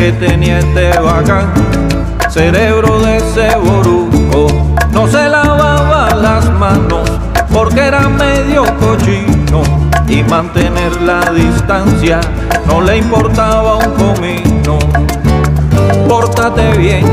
[0.00, 1.52] Que tenía este bacán,
[2.30, 4.46] cerebro de ese boruco.
[4.92, 7.06] No se lavaba las manos
[7.52, 9.62] porque era medio cochino.
[10.08, 12.18] Y mantener la distancia
[12.66, 14.78] no le importaba un comino.
[16.08, 17.04] Pórtate bien,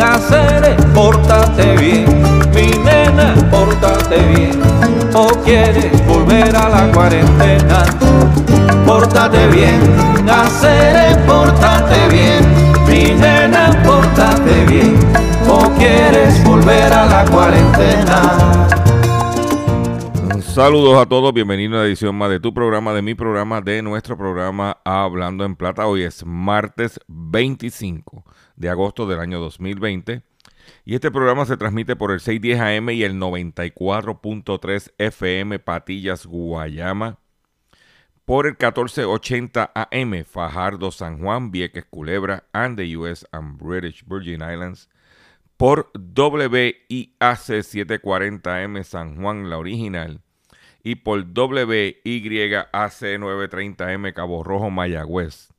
[0.00, 2.06] hacer, pórtate bien,
[2.54, 4.62] mi nena, pórtate bien.
[5.14, 7.84] O quieres volver a la cuarentena,
[8.86, 9.80] pórtate bien,
[10.30, 11.75] hacer, pórtate
[12.10, 12.44] bien,
[12.86, 14.98] mi nena, pórtate bien.
[15.48, 18.66] O quieres volver a la cuarentena.
[20.40, 23.82] Saludos a todos, bienvenidos a una edición más de tu programa, de mi programa, de
[23.82, 25.86] nuestro programa Hablando en Plata.
[25.86, 28.24] Hoy es martes 25
[28.56, 30.22] de agosto del año 2020
[30.84, 37.18] y este programa se transmite por el 610 AM y el 94.3 FM Patillas Guayama,
[38.26, 44.42] por el 1480 AM Fajardo San Juan, Vieques Culebra and the US and British Virgin
[44.42, 44.90] Islands,
[45.56, 50.20] por WIAC 740M San Juan, la original,
[50.82, 51.94] y por WYAC
[52.72, 55.52] 930M Cabo Rojo, Mayagüez.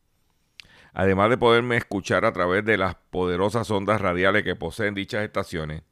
[0.93, 5.83] Además de poderme escuchar a través de las poderosas ondas radiales que poseen dichas estaciones,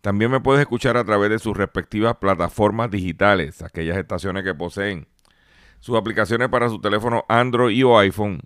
[0.00, 5.06] también me puedes escuchar a través de sus respectivas plataformas digitales, aquellas estaciones que poseen
[5.84, 8.40] sus aplicaciones para su teléfono Android y o iPhone,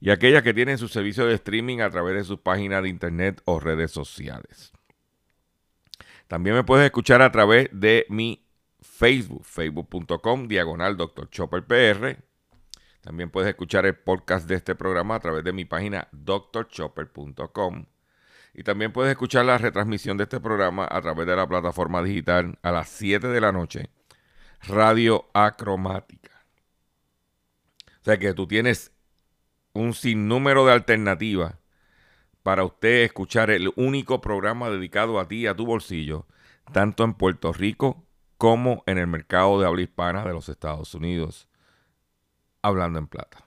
[0.00, 3.42] y aquellas que tienen su servicio de streaming a través de sus páginas de internet
[3.44, 4.72] o redes sociales.
[6.26, 8.46] También me puedes escuchar a través de mi
[8.80, 11.28] Facebook, facebook.com, diagonal Dr.
[11.28, 12.16] Chopper PR.
[13.02, 17.84] También puedes escuchar el podcast de este programa a través de mi página drchopper.com.
[18.54, 22.58] Y también puedes escuchar la retransmisión de este programa a través de la plataforma digital
[22.62, 23.90] a las 7 de la noche,
[24.62, 26.19] Radio Acromática.
[28.00, 28.92] O sea que tú tienes
[29.72, 31.54] un sinnúmero de alternativas
[32.42, 36.26] para usted escuchar el único programa dedicado a ti a tu bolsillo,
[36.72, 38.04] tanto en Puerto Rico
[38.38, 41.48] como en el mercado de habla hispana de los Estados Unidos,
[42.62, 43.44] hablando en plata.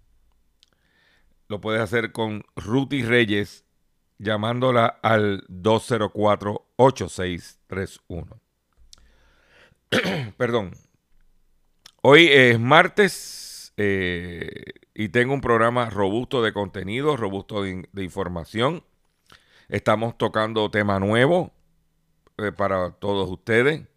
[1.49, 3.64] lo puedes hacer con Ruti Reyes
[4.19, 8.40] llamándola al 204-8631.
[10.37, 10.88] Perdón.
[12.00, 14.62] Hoy es martes eh,
[14.95, 18.85] y tengo un programa robusto de contenido, robusto de, información.
[19.69, 21.53] Estamos tocando tema nuevo
[22.37, 23.89] eh, para todos ustedes.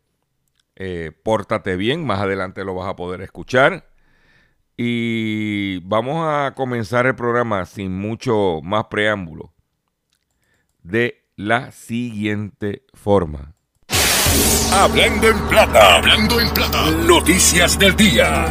[0.76, 3.88] Eh, pórtate bien, más adelante lo vas a poder escuchar.
[4.78, 9.54] Y vamos a comenzar el programa sin mucho más preámbulo.
[10.82, 13.54] De la siguiente forma.
[14.74, 16.92] Hablando en plata, hablando en plata.
[16.92, 18.46] Noticias del día.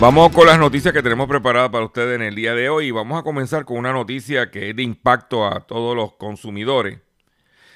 [0.00, 2.90] Vamos con las noticias que tenemos preparadas para ustedes en el día de hoy.
[2.90, 7.00] Vamos a comenzar con una noticia que es de impacto a todos los consumidores.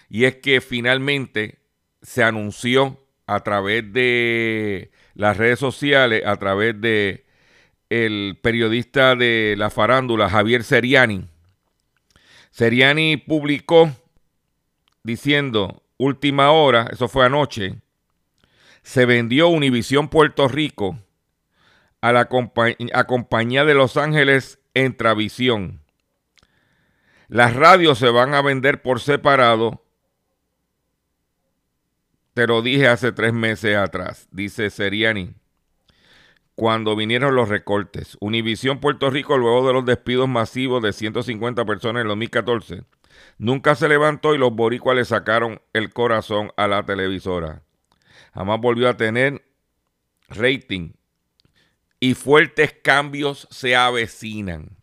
[0.09, 1.59] Y es que finalmente
[2.01, 7.27] se anunció a través de las redes sociales, a través de
[7.91, 11.27] el periodista de la farándula, Javier Seriani.
[12.51, 13.91] Seriani publicó
[15.03, 17.81] diciendo, última hora, eso fue anoche,
[18.83, 20.99] se vendió Univisión Puerto Rico
[22.01, 25.81] a la compañía de Los Ángeles Entravisión.
[27.29, 29.83] Las radios se van a vender por separado.
[32.35, 35.35] Te lo dije hace tres meses atrás, dice Seriani,
[36.55, 38.17] cuando vinieron los recortes.
[38.21, 42.85] Univisión Puerto Rico, luego de los despidos masivos de 150 personas en 2014,
[43.39, 47.63] nunca se levantó y los boricuas le sacaron el corazón a la televisora.
[48.35, 49.45] Jamás volvió a tener
[50.29, 50.93] rating
[52.01, 54.77] y fuertes cambios se avecinan.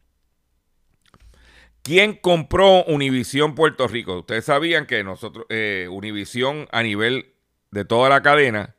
[1.82, 4.20] ¿Quién compró Univisión Puerto Rico?
[4.20, 7.34] Ustedes sabían que nosotros, eh, Univisión a nivel
[7.72, 8.76] de toda la cadena,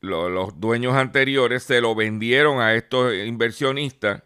[0.00, 4.22] los dueños anteriores se lo vendieron a estos inversionistas.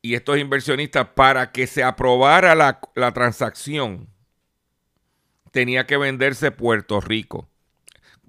[0.00, 4.08] Y estos inversionistas, para que se aprobara la, la transacción,
[5.50, 7.48] tenía que venderse Puerto Rico.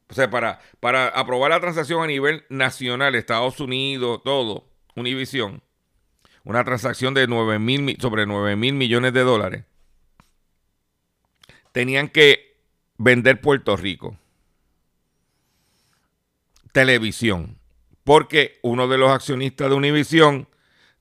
[0.10, 5.62] O sea, para, para aprobar la transacción a nivel nacional, Estados Unidos, todo, Univision,
[6.44, 9.66] una transacción de 9 mil, sobre 9 mil millones de dólares,
[11.72, 12.58] tenían que
[12.98, 14.18] vender Puerto Rico.
[16.72, 17.60] Televisión.
[18.04, 20.48] Porque uno de los accionistas de Univision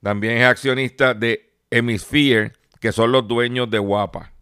[0.03, 4.33] también es accionista de Hemisphere, que son los dueños de Guapa,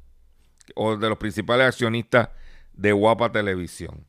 [0.74, 2.30] o de los principales accionistas
[2.72, 4.06] de Guapa Televisión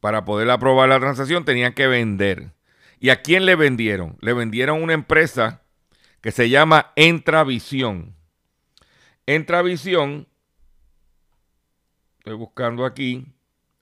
[0.00, 2.52] para poder aprobar la transacción tenían que vender.
[3.00, 4.16] ¿Y a quién le vendieron?
[4.20, 5.62] Le vendieron una empresa
[6.20, 8.14] que se llama Entravisión.
[9.26, 10.28] Entravisión,
[12.18, 13.26] estoy buscando aquí,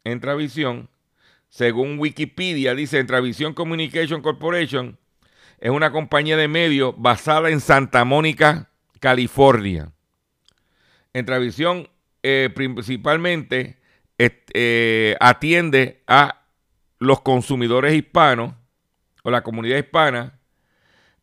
[0.02, 0.88] Entravisión,
[1.48, 4.98] según Wikipedia, dice Entravisión Communication Corporation,
[5.64, 8.68] es una compañía de medios basada en Santa Mónica,
[9.00, 9.90] California.
[11.14, 11.88] Entravisión
[12.22, 13.78] eh, principalmente
[14.18, 16.42] eh, atiende a
[16.98, 18.52] los consumidores hispanos
[19.22, 20.38] o la comunidad hispana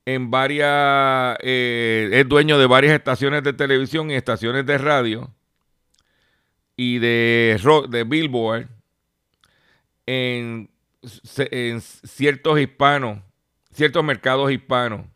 [0.05, 5.31] en varias, eh, es dueño de varias estaciones de televisión y estaciones de radio
[6.75, 8.69] y de, de Billboard
[10.07, 10.71] en,
[11.38, 13.19] en ciertos hispanos,
[13.81, 15.07] ciertos mercados hispanos.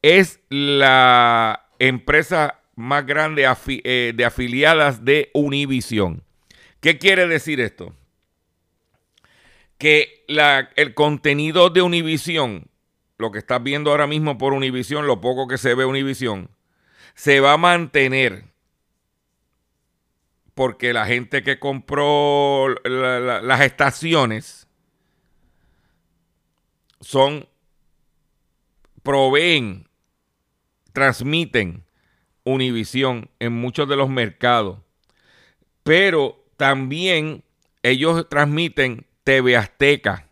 [0.00, 6.22] Es la empresa más grande eh, de afiliadas de Univision.
[6.80, 7.94] ¿Qué quiere decir esto?
[9.76, 10.24] Que
[10.76, 12.70] el contenido de Univision,
[13.18, 16.48] lo que estás viendo ahora mismo por Univision, lo poco que se ve Univision,
[17.14, 18.44] se va a mantener
[20.54, 24.66] porque la gente que compró las estaciones
[27.02, 27.46] son,
[29.02, 29.88] proveen,
[30.92, 31.84] transmiten
[32.44, 34.80] Univisión en muchos de los mercados.
[35.84, 37.44] Pero también
[37.82, 40.28] ellos transmiten TV Azteca.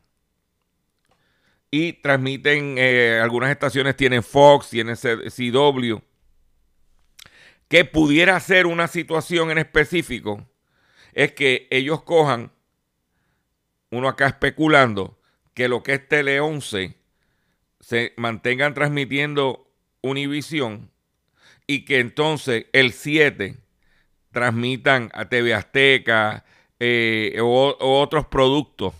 [1.71, 5.99] Y transmiten, eh, algunas estaciones tienen Fox, tienen CW.
[7.69, 10.45] Que pudiera ser una situación en específico
[11.13, 12.51] es que ellos cojan,
[13.93, 15.20] uno acá especulando,
[15.55, 16.95] que lo que es Tele 11
[17.81, 19.67] se mantengan transmitiendo
[20.03, 20.91] Univisión
[21.67, 23.59] y que entonces el 7
[24.31, 26.45] transmitan a TV Azteca
[26.79, 28.95] eh, o, otros productos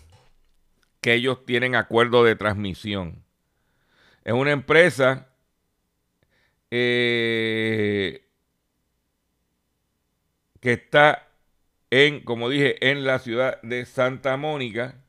[1.01, 3.23] que ellos tienen acuerdo de transmisión.
[4.23, 5.29] Es una empresa
[6.69, 8.27] eh,
[10.59, 11.27] que está
[11.89, 15.00] en, como dije, en la ciudad de Santa Mónica,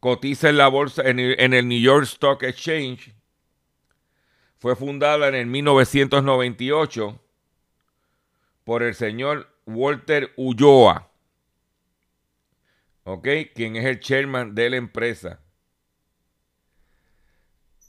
[0.00, 3.14] cotiza en la bolsa, en el New York Stock Exchange
[4.58, 7.20] fue fundada en el 1998
[8.64, 11.10] por el señor Walter Ulloa,
[13.04, 13.28] ¿ok?
[13.54, 15.40] Quien es el chairman de la empresa.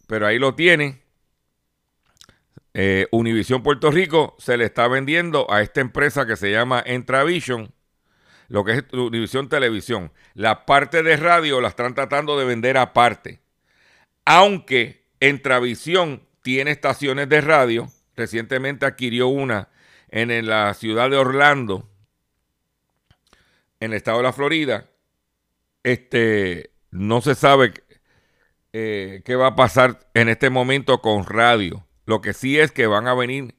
[0.07, 1.01] Pero ahí lo tiene.
[2.73, 7.73] Eh, Univision Puerto Rico se le está vendiendo a esta empresa que se llama Entravision,
[8.49, 10.11] lo que es Univision Televisión.
[10.33, 13.39] La parte de radio la están tratando de vender aparte.
[14.25, 17.89] Aunque Entravisión tiene estaciones de radio.
[18.15, 19.69] Recientemente adquirió una
[20.09, 21.89] en la ciudad de Orlando,
[23.79, 24.85] en el estado de la Florida.
[25.83, 27.73] Este, no se sabe
[28.73, 31.85] eh, qué va a pasar en este momento con radio.
[32.05, 33.55] Lo que sí es que van a venir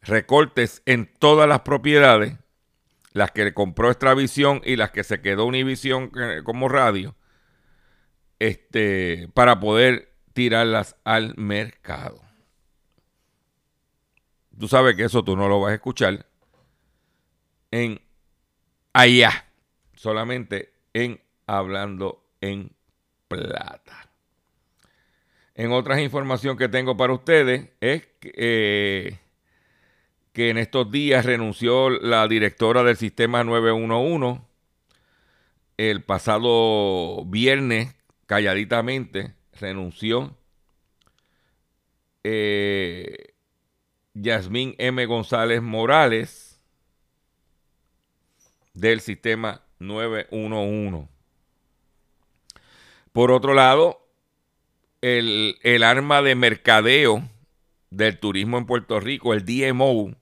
[0.00, 2.34] recortes en todas las propiedades,
[3.14, 7.14] las que compró Extravisión y las que se quedó Univisión eh, como radio,
[8.40, 12.20] este, para poder tirarlas al mercado.
[14.58, 16.26] Tú sabes que eso tú no lo vas a escuchar
[17.70, 18.00] en
[18.92, 19.46] allá,
[19.94, 22.72] solamente en hablando en
[23.28, 24.10] plata.
[25.54, 29.18] En otras información que tengo para ustedes es que, eh,
[30.34, 34.40] que en estos días renunció la directora del sistema 911
[35.76, 37.94] el pasado viernes,
[38.26, 40.36] calladitamente, renunció
[42.24, 43.34] eh,
[44.14, 45.06] Yasmín M.
[45.06, 46.60] González Morales
[48.72, 51.08] del sistema 911.
[53.12, 54.04] Por otro lado,
[55.00, 57.22] el, el, arma de mercadeo
[57.90, 60.16] del turismo en Puerto Rico, el DMO,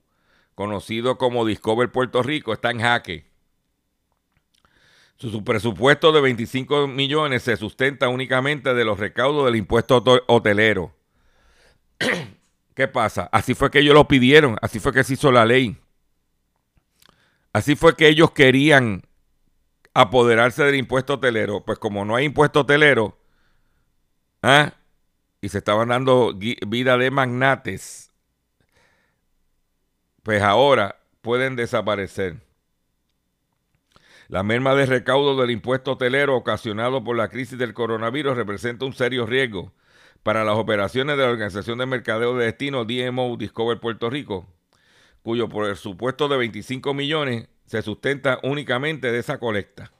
[0.55, 3.25] conocido como Discover Puerto Rico, está en jaque.
[5.17, 10.93] Su presupuesto de 25 millones se sustenta únicamente de los recaudos del impuesto hotelero.
[12.75, 13.29] ¿Qué pasa?
[13.31, 15.77] Así fue que ellos lo pidieron, así fue que se hizo la ley.
[17.53, 19.03] Así fue que ellos querían
[19.93, 21.63] apoderarse del impuesto hotelero.
[21.63, 23.17] Pues como no hay impuesto hotelero,
[24.41, 24.73] ¿ah?
[25.43, 28.12] y se estaban dando vida de magnates,
[30.23, 32.37] pues ahora pueden desaparecer.
[34.29, 38.93] La merma de recaudo del impuesto hotelero ocasionado por la crisis del coronavirus representa un
[38.93, 39.73] serio riesgo
[40.23, 44.47] para las operaciones de la Organización de Mercadeo de Destino DMO Discover Puerto Rico,
[45.21, 49.91] cuyo presupuesto de 25 millones se sustenta únicamente de esa colecta.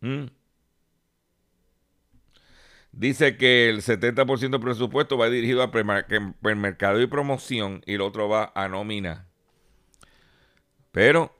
[0.00, 0.26] ¿Mm?
[2.98, 5.70] Dice que el 70% del presupuesto va dirigido a
[6.56, 9.28] mercado y promoción y el otro va a nómina.
[10.90, 11.32] Pero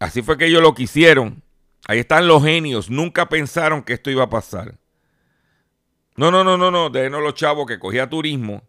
[0.00, 1.44] así fue que ellos lo quisieron.
[1.86, 2.90] Ahí están los genios.
[2.90, 4.78] Nunca pensaron que esto iba a pasar.
[6.16, 6.90] No, no, no, no, no.
[6.90, 8.64] Déjenos los chavos que cogía turismo.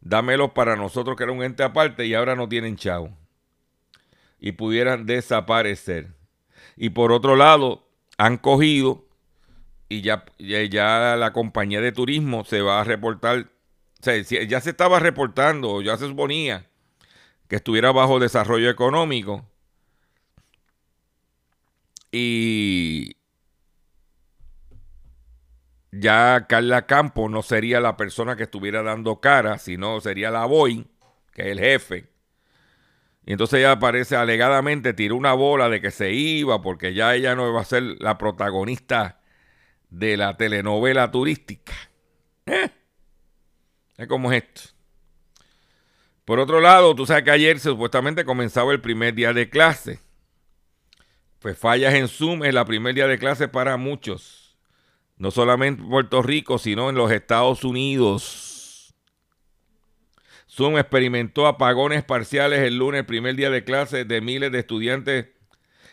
[0.00, 3.18] Dámelos para nosotros que era un ente aparte y ahora no tienen chavo
[4.38, 6.14] y pudieran desaparecer.
[6.76, 9.08] Y por otro lado, han cogido
[9.92, 13.50] y ya, ya, la compañía de turismo se va a reportar,
[14.00, 16.66] o sea, ya se estaba reportando, ya se suponía
[17.46, 19.44] que estuviera bajo desarrollo económico.
[22.10, 23.16] Y
[25.90, 30.86] ya Carla Campo no sería la persona que estuviera dando cara, sino sería la Boeing,
[31.34, 32.08] que es el jefe.
[33.26, 37.34] Y entonces ella aparece alegadamente, tiró una bola de que se iba porque ya ella
[37.34, 39.21] no iba a ser la protagonista
[39.92, 41.74] de la telenovela turística.
[42.46, 42.70] ¿Eh?
[43.98, 44.62] Es como es esto.
[46.24, 50.00] Por otro lado, tú sabes que ayer supuestamente comenzaba el primer día de clase.
[51.40, 54.56] Pues fallas en Zoom es la primer día de clase para muchos.
[55.18, 58.94] No solamente en Puerto Rico, sino en los Estados Unidos.
[60.48, 65.26] Zoom experimentó apagones parciales el lunes, el primer día de clase de miles de estudiantes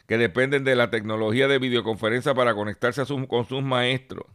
[0.10, 4.26] que dependen de la tecnología de videoconferencia para conectarse con sus maestros.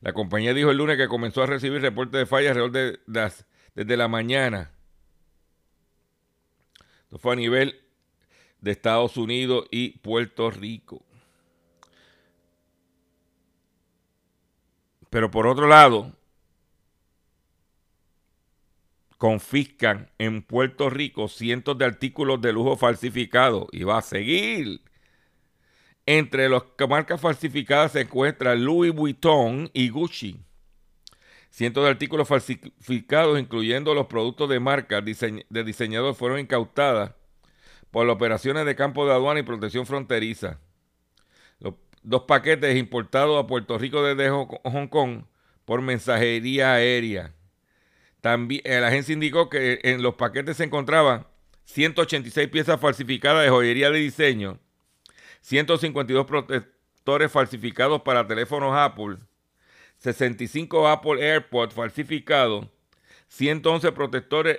[0.00, 3.32] La compañía dijo el lunes que comenzó a recibir reportes de fallas alrededor de
[3.74, 4.70] desde la mañana.
[7.02, 7.80] Esto fue a nivel
[8.60, 11.04] de Estados Unidos y Puerto Rico.
[15.10, 16.12] Pero por otro lado,
[19.24, 24.82] confiscan en Puerto Rico cientos de artículos de lujo falsificados y va a seguir.
[26.04, 30.38] Entre las marcas falsificadas se encuentran Louis Vuitton y Gucci.
[31.48, 37.12] Cientos de artículos falsificados, incluyendo los productos de marca de diseñador, fueron incautadas
[37.90, 40.60] por las operaciones de campo de aduana y protección fronteriza.
[42.02, 45.22] Dos paquetes importados a Puerto Rico desde Hong Kong
[45.64, 47.32] por mensajería aérea.
[48.24, 51.26] También eh, la agencia indicó que en los paquetes se encontraban
[51.66, 54.58] 186 piezas falsificadas de joyería de diseño,
[55.42, 59.18] 152 protectores falsificados para teléfonos Apple,
[59.98, 62.66] 65 Apple AirPods falsificados,
[63.28, 64.58] 111 protectores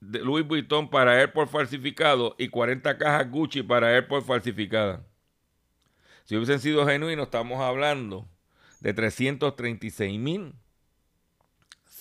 [0.00, 5.02] de Louis Vuitton para AirPods falsificados y 40 cajas Gucci para AirPods falsificadas.
[6.24, 8.26] Si hubiesen sido genuinos, estamos hablando
[8.80, 10.52] de 336 mil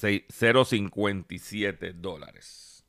[0.07, 2.85] 0.57 dólares.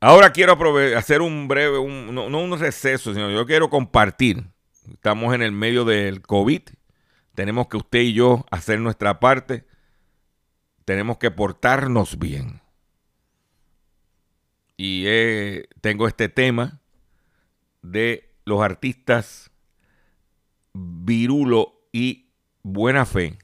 [0.00, 0.56] Ahora quiero
[0.96, 4.44] hacer un breve, no, un receso, sino yo quiero compartir.
[4.92, 6.62] Estamos en el medio del COVID.
[7.34, 9.66] Tenemos que usted y yo hacer nuestra parte.
[10.84, 12.62] Tenemos que portarnos bien.
[14.76, 15.04] Y
[15.80, 16.80] tengo este tema
[17.82, 19.50] de los artistas
[20.72, 22.27] Virulo y
[22.70, 23.38] Buena Fe,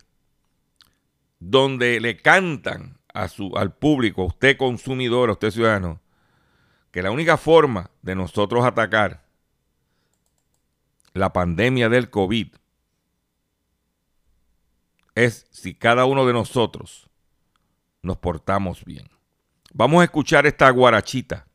[1.39, 6.03] donde le cantan a su, al público, a usted consumidor, a usted ciudadano,
[6.91, 9.25] que la única forma de nosotros atacar
[11.15, 12.55] la pandemia del COVID
[15.15, 17.09] es si cada uno de nosotros
[18.03, 19.09] nos portamos bien.
[19.73, 21.47] Vamos a escuchar esta guarachita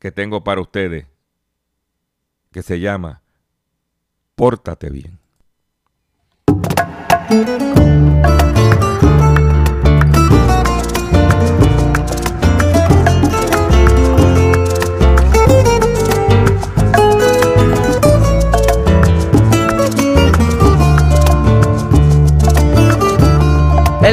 [0.00, 1.06] que tengo para ustedes,
[2.50, 3.22] que se llama
[4.34, 5.19] Pórtate bien.
[7.30, 7.38] Él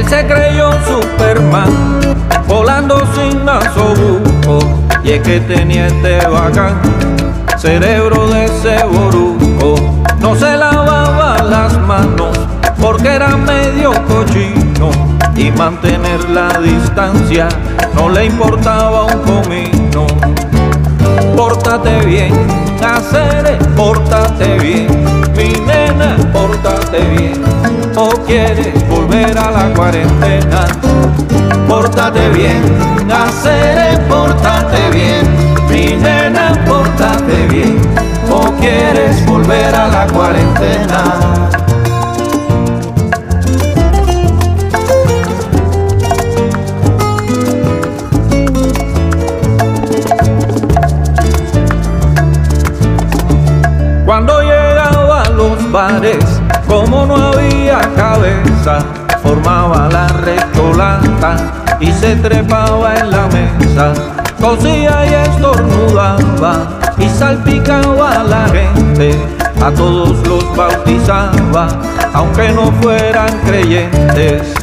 [0.08, 1.66] se creyó Superman,
[2.48, 4.60] volando sin masobuco,
[5.04, 6.80] y es que tenía este bacán,
[7.58, 10.04] cerebro de ceboruco.
[10.20, 12.37] No se lavaba las manos
[12.82, 14.92] porque era medio cochino
[15.36, 17.48] y mantener la distancia
[17.94, 20.08] no le importaba un comino.
[21.36, 22.34] Pórtate bien,
[22.84, 24.88] hacer, pórtate bien,
[25.36, 27.44] mi nena, pórtate bien,
[27.96, 30.66] o quieres volver a la cuarentena.
[31.68, 32.62] Pórtate bien,
[33.12, 35.26] hacer, pórtate bien,
[35.70, 37.82] mi nena, pórtate bien,
[38.32, 41.67] o quieres volver a la cuarentena.
[56.68, 58.80] Como no había cabeza,
[59.24, 61.38] formaba la recholata
[61.80, 63.94] y se trepaba en la mesa,
[64.40, 69.18] cosía y estornudaba y salpicaba a la gente,
[69.64, 71.68] a todos los bautizaba,
[72.14, 74.54] aunque no fueran creyentes.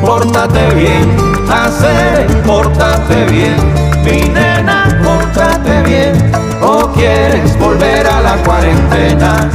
[0.00, 1.16] Pórtate bien,
[1.50, 3.56] hacer, pórtate bien,
[4.04, 9.50] mi nena, pórtate bien, o quieres volver a la cuarentena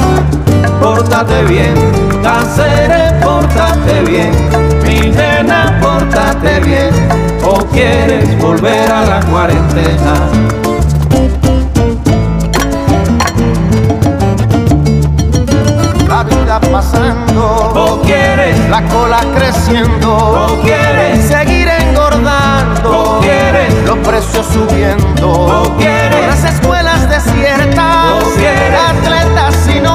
[0.82, 1.76] pórtate bien,
[2.24, 4.32] Cáceres, pórtate bien,
[4.84, 6.89] mi nena, pórtate bien,
[7.44, 10.13] o quieres volver a la cuarentena.
[16.08, 23.98] La vida pasando, o quieres la cola creciendo, o quieres seguir engordando, o quieres los
[24.00, 29.86] precios subiendo, o quieres las escuelas desiertas, o quieres atletas sin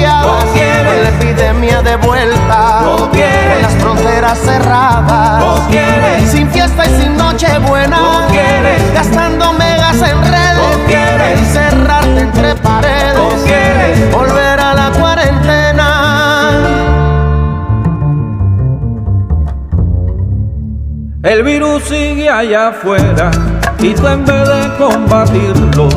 [0.00, 3.62] olimpiadas, o quieres la epidemia de vuelta, o quieres.
[3.62, 6.30] Las fronteras cerradas, o quieres.
[6.30, 8.94] Sin fiesta y sin noche buena, o quieres.
[8.94, 11.38] Gastando megas en redes, o quieres.
[11.38, 14.12] Encerrarte entre paredes, o quieres.
[14.12, 16.50] Volver a la cuarentena.
[21.22, 23.30] El virus sigue allá afuera
[23.78, 25.88] y tú en vez de combatirlo,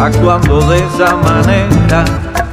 [0.00, 2.04] actuando de esa manera,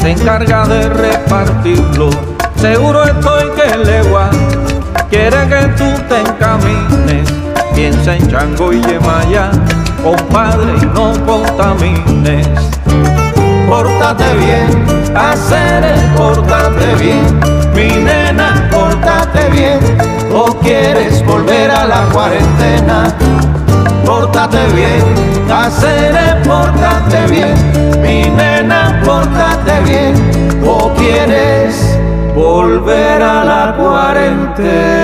[0.05, 2.11] te encarga de repartirlo.
[2.57, 4.29] Seguro estoy que legua
[5.09, 7.27] quiere que tú te encamines.
[7.73, 9.49] Piensa en Chango y Yemaya,
[10.03, 12.47] compadre, y no contamines.
[13.67, 15.83] Pórtate bien, hacer
[16.15, 17.39] pórtate bien,
[17.73, 19.79] mi nena, pórtate bien,
[20.31, 23.11] o quieres volver a la cuarentena.
[24.05, 27.55] Pórtate bien, hacer pórtate bien,
[28.01, 30.13] mi nena, pórtate bien,
[30.65, 31.97] o quieres
[32.35, 34.95] volver a la cuarentena.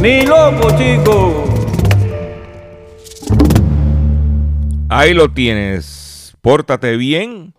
[0.00, 1.44] Ni loco, chico.
[4.88, 6.36] Ahí lo tienes.
[6.40, 7.54] Pórtate bien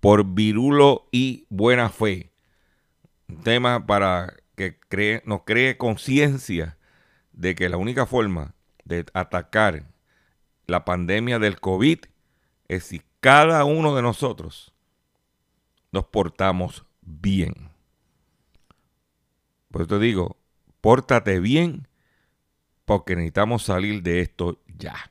[0.00, 2.30] por virulo y buena fe.
[3.42, 6.78] Tema para que cree, nos cree conciencia
[7.32, 9.84] de que la única forma de atacar
[10.66, 12.00] la pandemia del COVID
[12.68, 14.72] es si cada uno de nosotros
[15.92, 17.70] nos portamos bien.
[19.70, 20.36] Por eso te digo,
[20.80, 21.88] pórtate bien
[22.84, 25.10] porque necesitamos salir de esto ya.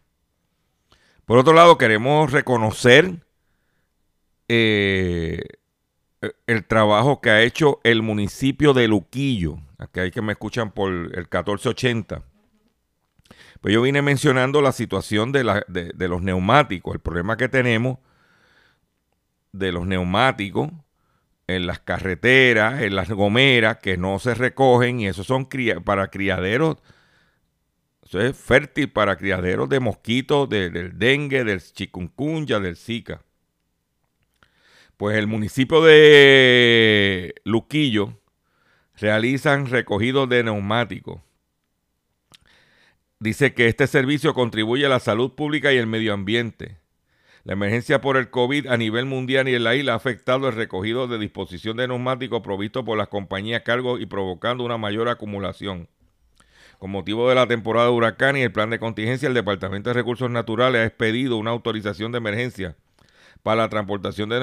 [1.26, 3.26] Por otro lado, queremos reconocer
[4.48, 5.42] eh,
[6.48, 9.58] el trabajo que ha hecho el municipio de Luquillo.
[9.78, 12.24] Aquí hay que me escuchan por el 1480.
[13.62, 17.98] Pues yo vine mencionando la situación de, de los neumáticos, el problema que tenemos
[19.54, 20.72] de los neumáticos
[21.48, 25.48] en las carreteras, en las gomeras, que no se recogen y eso son
[25.84, 26.78] para criaderos,
[28.04, 33.22] eso es fértil para criaderos de mosquitos, del dengue, del chikungunya, del zika.
[35.04, 38.22] Pues el municipio de Luquillo
[38.96, 41.20] realizan recogidos de neumáticos.
[43.20, 46.78] Dice que este servicio contribuye a la salud pública y el medio ambiente.
[47.44, 50.56] La emergencia por el COVID a nivel mundial y en la isla ha afectado el
[50.56, 55.90] recogido de disposición de neumáticos provistos por las compañías cargos y provocando una mayor acumulación.
[56.80, 59.96] Con motivo de la temporada de huracán y el plan de contingencia, el Departamento de
[59.96, 62.78] Recursos Naturales ha expedido una autorización de emergencia
[63.44, 64.40] para la transportación de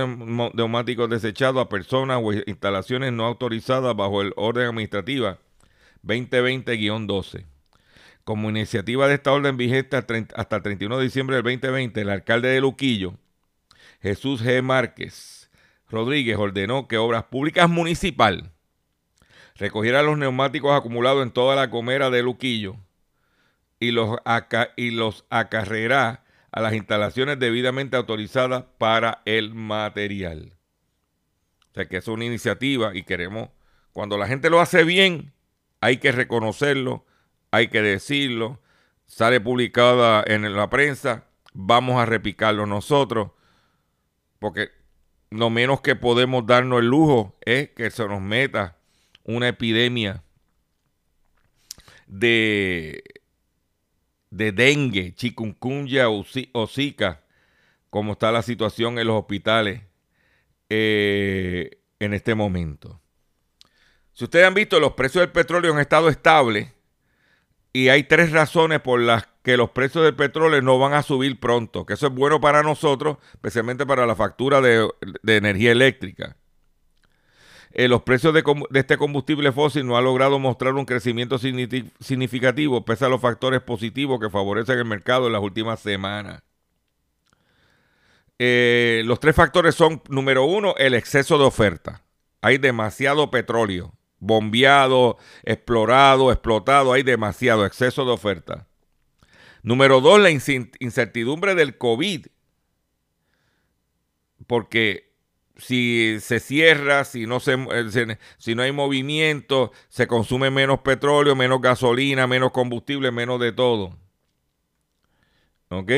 [0.55, 5.39] neumáticos desechados a personas o instalaciones no autorizadas bajo el orden administrativa
[6.05, 7.47] 2020-12.
[8.25, 12.49] Como iniciativa de esta orden vigente hasta el 31 de diciembre del 2020, el alcalde
[12.49, 13.15] de Luquillo,
[14.03, 14.63] Jesús G.
[14.63, 15.51] Márquez
[15.89, 18.53] Rodríguez, ordenó que Obras Públicas Municipal
[19.57, 22.77] recogiera los neumáticos acumulados en toda la comera de Luquillo
[23.81, 24.19] y los,
[24.77, 30.55] y los acarreará a las instalaciones debidamente autorizadas para el material.
[31.71, 33.51] O sea que es una iniciativa y queremos,
[33.93, 35.33] cuando la gente lo hace bien,
[35.81, 37.07] hay que reconocerlo
[37.51, 38.61] hay que decirlo,
[39.07, 43.31] sale publicada en la prensa, vamos a repicarlo nosotros,
[44.39, 44.71] porque
[45.31, 48.77] lo menos que podemos darnos el lujo es que se nos meta
[49.25, 50.23] una epidemia
[52.07, 53.03] de,
[54.31, 57.23] de dengue, chikungunya o zika,
[57.91, 59.83] como está la situación en los hospitales
[60.69, 63.01] eh, en este momento.
[64.13, 66.69] Si ustedes han visto, los precios del petróleo han estado estables
[67.73, 71.41] y hay tres razones por las que los precios del petróleo no van a subir
[71.41, 74.89] pronto, que eso es bueno para nosotros, especialmente para la factura de,
[75.27, 76.37] energía eléctrica.
[77.73, 78.43] Eh, los precios de,
[78.75, 84.19] este combustible fósil no han logrado mostrar un crecimiento significativo pese a los factores positivos
[84.19, 86.43] que favorecen el mercado en las últimas semanas.
[88.39, 92.03] Eh, los tres factores son, número uno, el exceso de oferta.
[92.41, 98.69] Hay demasiado petróleo bombeado, explorado, explotado, hay demasiado exceso de oferta.
[99.63, 102.27] Número dos, la incertidumbre del COVID.
[104.47, 105.10] Porque
[105.61, 111.37] si se cierra, si no, se, eh, si no hay movimiento, se consume menos petróleo,
[111.37, 113.97] menos gasolina, menos combustible, menos de todo.
[115.71, 115.91] ¿Ok?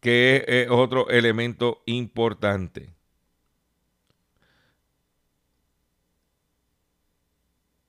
[0.00, 2.92] Que es otro elemento importante.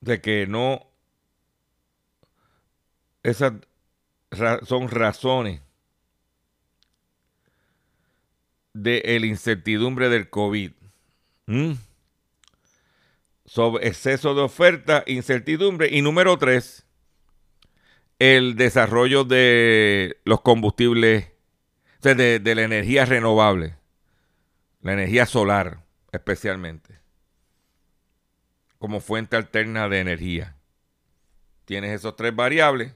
[0.04, 0.88] de que no,
[3.24, 3.54] esas
[4.64, 5.62] son razones
[8.74, 10.72] de la incertidumbre del COVID.
[13.46, 15.90] Sobre exceso de oferta, incertidumbre.
[15.92, 16.86] Y número tres,
[18.20, 21.28] el desarrollo de los combustibles,
[22.02, 23.78] de la energía renovable,
[24.82, 27.04] la energía solar especialmente
[28.84, 30.58] como fuente alterna de energía.
[31.64, 32.94] Tienes esos tres variables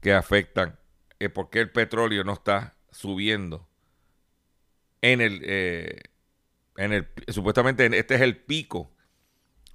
[0.00, 0.78] que afectan
[1.18, 3.68] eh, por qué el petróleo no está subiendo
[5.02, 6.00] en el, eh,
[6.76, 8.90] en el supuestamente este es el pico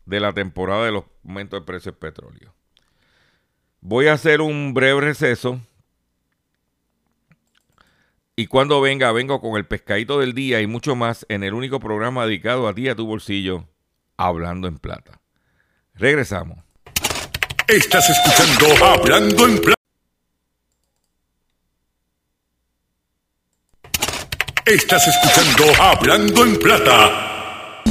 [0.06, 2.54] de la temporada de los aumentos de precios del petróleo.
[3.82, 5.60] Voy a hacer un breve receso.
[8.36, 11.80] Y cuando venga, vengo con el pescadito del día y mucho más en el único
[11.80, 13.66] programa dedicado a ti, a tu bolsillo,
[14.18, 15.22] Hablando en Plata.
[15.94, 16.60] Regresamos.
[17.68, 19.85] Estás escuchando Hablando en Plata.
[24.66, 27.84] Estás escuchando Hablando en Plata.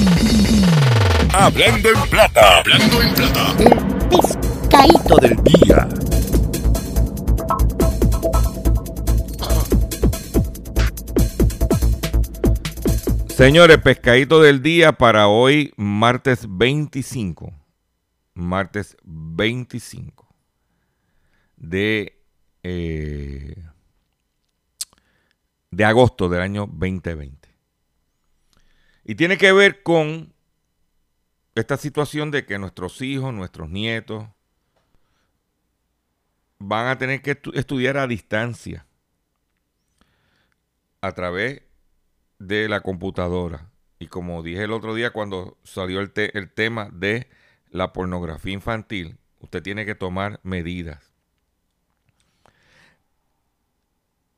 [1.33, 2.59] Hablando en Plata.
[2.59, 3.55] Hablando en Plata.
[3.61, 5.89] El pescadito del día.
[13.29, 17.53] Señores, pescadito del día para hoy, martes 25.
[18.35, 20.27] Martes 25
[21.57, 22.21] de,
[22.65, 23.63] eh,
[25.77, 27.49] de agosto del año 2020.
[29.05, 30.33] Y tiene que ver con
[31.55, 34.27] esta situación de que nuestros hijos, nuestros nietos,
[36.59, 38.87] van a tener que estudiar a distancia
[41.01, 41.63] a través
[42.39, 47.29] de la computadora y como dije el otro día cuando salió el, el tema de
[47.71, 51.14] la pornografía infantil, usted tiene que tomar medidas.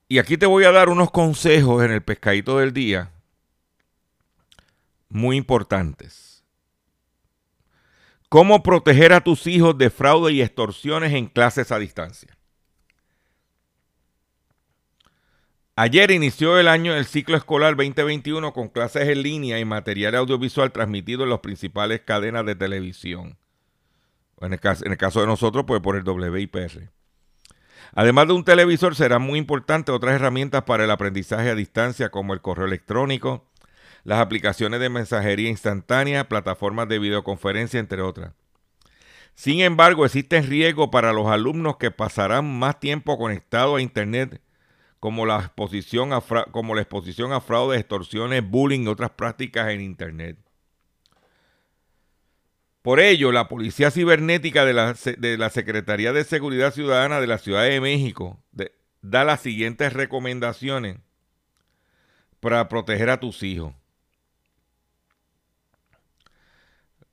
[0.08, 3.10] Y aquí te voy a dar unos consejos en el pescadito del día
[5.08, 6.44] muy importantes.
[8.28, 12.36] ¿Cómo proteger a tus hijos de fraude y extorsiones en clases a distancia?
[15.74, 20.72] Ayer inició el año el ciclo escolar 2021 con clases en línea y material audiovisual
[20.72, 23.36] transmitido en las principales cadenas de televisión.
[24.40, 26.95] En el caso, en el caso de nosotros, pues por el WIPR.
[27.98, 32.34] Además de un televisor, serán muy importantes otras herramientas para el aprendizaje a distancia, como
[32.34, 33.46] el correo electrónico,
[34.04, 38.34] las aplicaciones de mensajería instantánea, plataformas de videoconferencia, entre otras.
[39.34, 44.42] Sin embargo, existen riesgos para los alumnos que pasarán más tiempo conectados a Internet,
[45.00, 49.80] como la exposición a, como la exposición a fraude, extorsiones, bullying y otras prácticas en
[49.80, 50.36] Internet.
[52.86, 57.38] Por ello, la Policía Cibernética de la, de la Secretaría de Seguridad Ciudadana de la
[57.38, 58.40] Ciudad de México
[59.02, 60.98] da las siguientes recomendaciones
[62.38, 63.74] para proteger a tus hijos.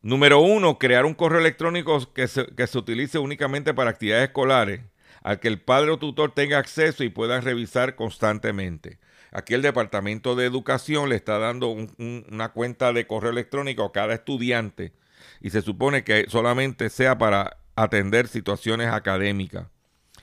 [0.04, 4.82] Número uno, crear un correo electrónico que se, que se utilice únicamente para actividades escolares,
[5.24, 9.00] al que el padre o tutor tenga acceso y puedan revisar constantemente.
[9.32, 13.84] Aquí el Departamento de Educación le está dando un- un- una cuenta de correo electrónico
[13.84, 14.94] a cada estudiante
[15.43, 19.67] y se supone que solamente sea para atender situaciones académicas.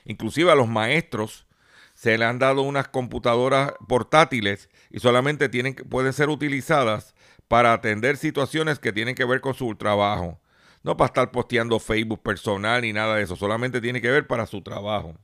[0.03, 1.45] Inclusive a los maestros
[1.93, 7.13] se le han dado unas computadoras portátiles y solamente tienen, pueden ser utilizadas
[7.47, 10.41] para atender situaciones que tienen que ver con su trabajo.
[10.83, 14.47] No para estar posteando Facebook personal ni nada de eso, solamente tiene que ver para
[14.47, 15.15] su trabajo.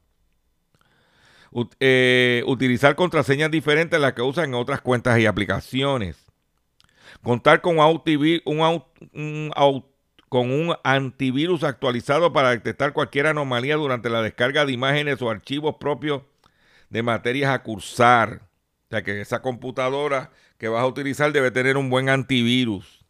[1.79, 6.26] Eh, utilizar contraseñas diferentes a las que usan en otras cuentas y aplicaciones.
[7.23, 8.01] Contar con, un
[8.45, 9.85] un au-
[10.29, 15.75] con un antivirus actualizado para detectar cualquier anomalía durante la descarga de imágenes o archivos
[15.79, 16.21] propios
[16.89, 18.41] de materias a cursar.
[18.87, 23.05] O sea que esa computadora que vas a utilizar debe tener un buen antivirus.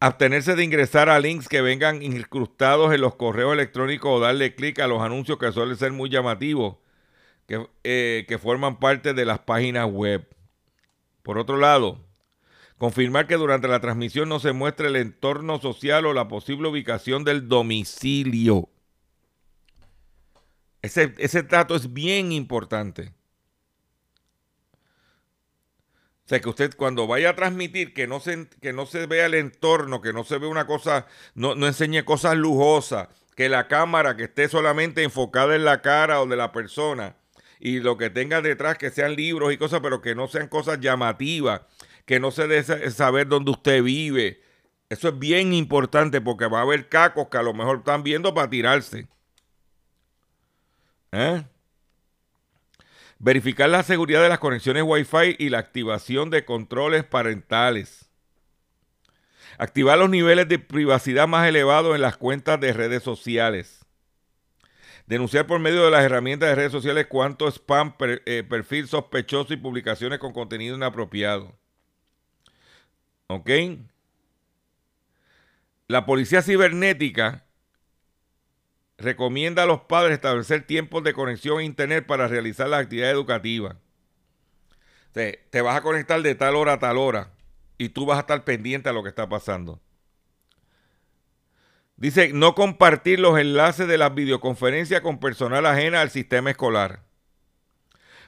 [0.00, 4.80] Abstenerse de ingresar a links que vengan incrustados en los correos electrónicos o darle clic
[4.80, 6.76] a los anuncios que suelen ser muy llamativos,
[7.46, 10.28] que, eh, que forman parte de las páginas web.
[11.22, 12.04] Por otro lado,
[12.84, 17.24] confirmar que durante la transmisión no se muestre el entorno social o la posible ubicación
[17.24, 18.68] del domicilio.
[20.82, 23.14] Ese, ese dato es bien importante.
[26.26, 29.24] O sea, que usted cuando vaya a transmitir, que no se, que no se vea
[29.24, 33.66] el entorno, que no se vea una cosa, no, no enseñe cosas lujosas, que la
[33.66, 37.16] cámara que esté solamente enfocada en la cara o de la persona
[37.58, 40.80] y lo que tenga detrás que sean libros y cosas, pero que no sean cosas
[40.80, 41.62] llamativas,
[42.04, 44.40] que no se dé sa- saber dónde usted vive.
[44.88, 48.34] Eso es bien importante porque va a haber cacos que a lo mejor están viendo
[48.34, 49.08] para tirarse.
[51.12, 51.44] ¿Eh?
[53.18, 58.10] Verificar la seguridad de las conexiones Wi-Fi y la activación de controles parentales.
[59.56, 63.86] Activar los niveles de privacidad más elevados en las cuentas de redes sociales.
[65.06, 69.52] Denunciar por medio de las herramientas de redes sociales cuánto spam, per- eh, perfil sospechoso
[69.54, 71.54] y publicaciones con contenido inapropiado.
[73.28, 73.50] ¿Ok?
[75.88, 77.44] La policía cibernética
[78.98, 83.76] recomienda a los padres establecer tiempos de conexión a Internet para realizar las actividades educativas.
[85.12, 87.30] Te, vas a conectar de tal hora a tal hora
[87.78, 89.80] y tú vas a estar pendiente a lo que está pasando.
[91.96, 97.03] Dice, no compartir los enlaces de las videoconferencias con personal ajena al sistema escolar.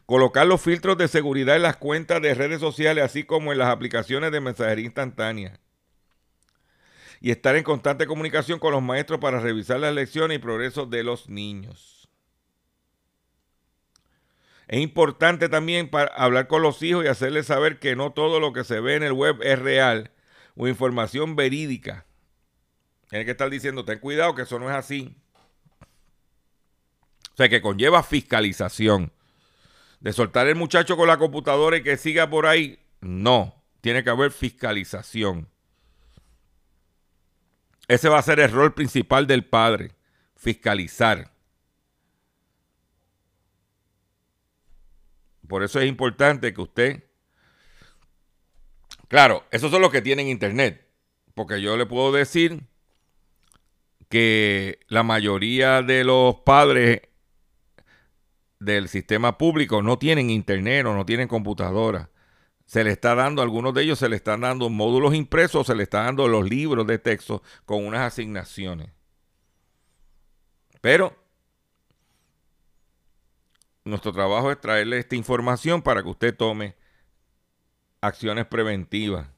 [0.06, 3.68] Colocar los filtros de seguridad en las cuentas de redes sociales, así como en las
[3.68, 5.60] aplicaciones de mensajería instantánea
[7.20, 11.02] y estar en constante comunicación con los maestros para revisar las lecciones y progresos de
[11.02, 12.08] los niños.
[14.68, 18.64] Es importante también hablar con los hijos y hacerles saber que no todo lo que
[18.64, 20.10] se ve en el web es real
[20.56, 22.04] o información verídica.
[23.08, 25.16] Tiene que estar diciendo, ten cuidado que eso no es así.
[27.32, 29.12] O sea, que conlleva fiscalización.
[30.00, 33.62] De soltar el muchacho con la computadora y que siga por ahí, no.
[33.80, 35.48] Tiene que haber fiscalización.
[37.88, 39.92] Ese va a ser el rol principal del padre,
[40.34, 41.32] fiscalizar.
[45.46, 47.04] Por eso es importante que usted...
[49.08, 50.84] Claro, esos son los que tienen internet,
[51.34, 52.64] porque yo le puedo decir
[54.08, 57.02] que la mayoría de los padres
[58.66, 62.10] del sistema público no tienen internet o no tienen computadora.
[62.66, 65.84] se le está dando, algunos de ellos se le están dando módulos impresos, se le
[65.84, 68.90] están dando los libros de texto con unas asignaciones.
[70.80, 71.16] Pero
[73.84, 76.74] nuestro trabajo es traerle esta información para que usted tome
[78.00, 79.28] acciones preventivas.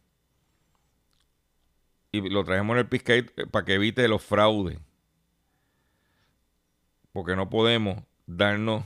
[2.12, 4.78] Y lo traemos en el Piscate para que evite los fraudes.
[7.12, 8.84] Porque no podemos darnos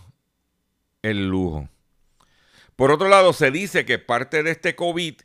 [1.02, 1.68] el lujo.
[2.76, 5.20] Por otro lado, se dice que parte de este COVID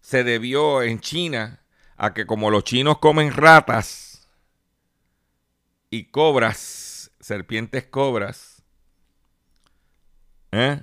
[0.00, 1.64] se debió en China
[1.96, 4.28] a que como los chinos comen ratas
[5.90, 8.62] y cobras, serpientes cobras,
[10.52, 10.82] ¿eh?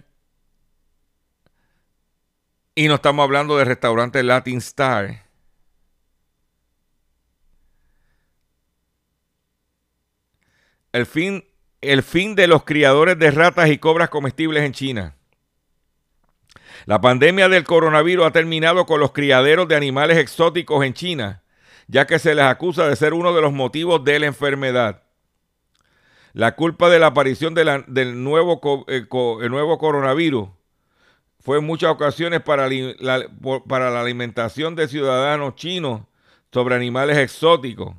[2.73, 5.25] y no estamos hablando de restaurantes Latin Star,
[10.93, 11.45] el fin,
[11.81, 15.15] el fin de los criadores de ratas y cobras comestibles en China.
[16.85, 21.43] La pandemia del coronavirus ha terminado con los criaderos de animales exóticos en China,
[21.87, 25.03] ya que se les acusa de ser uno de los motivos de la enfermedad.
[26.33, 29.05] La culpa de la aparición del nuevo, eh,
[29.49, 30.49] nuevo, coronavirus
[31.39, 36.01] fue en muchas ocasiones para la alimentación de ciudadanos chinos
[36.51, 37.95] sobre animales exóticos.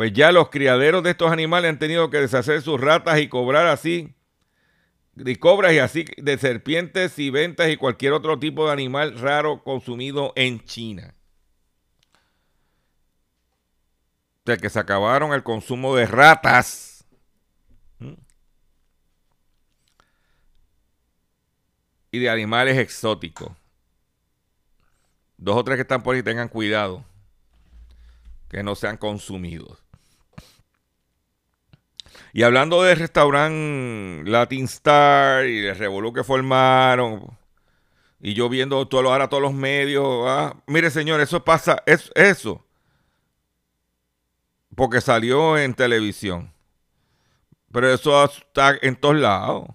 [0.00, 3.66] Pues ya los criaderos de estos animales han tenido que deshacer sus ratas y cobrar
[3.66, 4.14] así
[5.12, 9.62] de cobras y así de serpientes y ventas y cualquier otro tipo de animal raro
[9.62, 11.14] consumido en China.
[14.38, 17.04] O sea que se acabaron el consumo de ratas.
[17.98, 18.14] ¿Mm?
[22.10, 23.52] Y de animales exóticos.
[25.36, 27.04] Dos o tres que están por ahí tengan cuidado.
[28.48, 29.89] Que no sean consumidos.
[32.32, 37.36] Y hablando del restaurante Latin Star y de Revolu que formaron,
[38.20, 42.64] y yo viendo todo, ahora todos los medios, ah, mire señor, eso pasa, es eso,
[44.76, 46.52] porque salió en televisión.
[47.72, 49.68] Pero eso está en todos lados.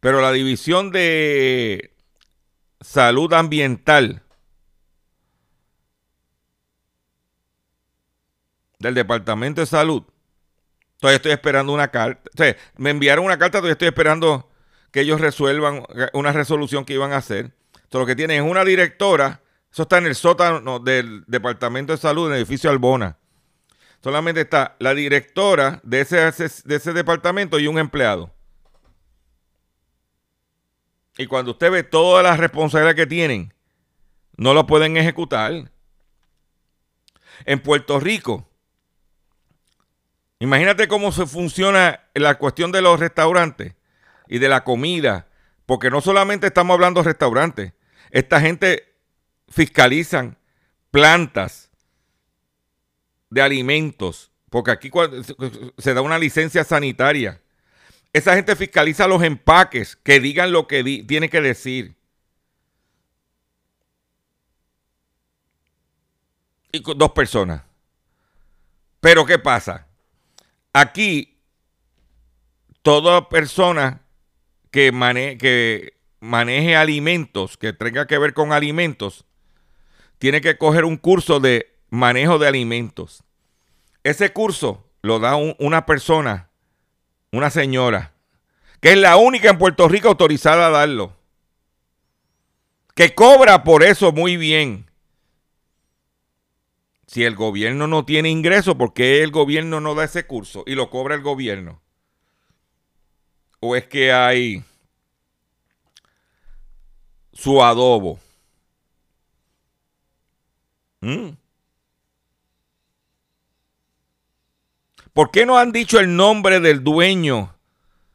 [0.00, 1.94] Pero la división de
[2.80, 4.22] salud ambiental
[8.78, 10.04] del Departamento de Salud
[11.06, 12.28] Todavía estoy esperando una carta.
[12.78, 14.50] Me enviaron una carta, todavía estoy esperando
[14.90, 17.52] que ellos resuelvan una resolución que iban a hacer.
[17.74, 19.40] Entonces, lo que tienen es una directora,
[19.70, 23.18] eso está en el sótano del Departamento de Salud, en el edificio Albona.
[24.02, 26.16] Solamente está la directora de ese,
[26.64, 28.34] de ese departamento y un empleado.
[31.18, 33.54] Y cuando usted ve todas las responsabilidades que tienen,
[34.36, 35.70] no lo pueden ejecutar.
[37.44, 38.48] En Puerto Rico,
[40.38, 43.74] Imagínate cómo se funciona la cuestión de los restaurantes
[44.28, 45.28] y de la comida,
[45.64, 47.72] porque no solamente estamos hablando de restaurantes,
[48.10, 48.94] esta gente
[49.48, 50.36] fiscalizan
[50.90, 51.70] plantas
[53.30, 54.90] de alimentos, porque aquí
[55.78, 57.40] se da una licencia sanitaria.
[58.12, 61.96] Esa gente fiscaliza los empaques, que digan lo que tiene que decir.
[66.72, 67.62] Y con dos personas.
[69.00, 69.85] Pero ¿qué pasa?
[70.78, 71.40] Aquí,
[72.82, 74.02] toda persona
[74.70, 74.90] que,
[75.40, 79.24] que maneje alimentos, que tenga que ver con alimentos,
[80.18, 83.24] tiene que coger un curso de manejo de alimentos.
[84.04, 86.50] Ese curso lo da una persona,
[87.32, 88.12] una señora,
[88.82, 91.16] que es la única en Puerto Rico autorizada a darlo,
[92.94, 94.90] que cobra por eso muy bien.
[97.06, 100.74] Si el gobierno no tiene ingresos, ¿por qué el gobierno no da ese curso y
[100.74, 101.80] lo cobra el gobierno?
[103.60, 104.64] ¿O es que hay
[107.32, 108.18] su adobo?
[111.00, 111.30] ¿Mm?
[115.12, 117.54] ¿Por qué no han dicho el nombre del dueño